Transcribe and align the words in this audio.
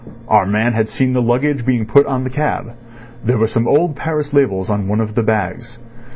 Our 0.27 0.47
man 0.47 0.73
had 0.73 0.89
seen 0.89 1.13
the 1.13 1.21
luggage 1.21 1.63
being 1.63 1.85
put 1.85 2.07
on 2.07 2.23
the 2.23 2.31
cab. 2.31 2.73
There 3.23 3.37
were 3.37 3.45
some 3.45 3.67
old 3.67 3.95
Paris 3.95 4.33
labels 4.33 4.67
on 4.67 4.87
one 4.87 4.99
of 4.99 5.13
the 5.13 5.21
bags. 5.21 5.77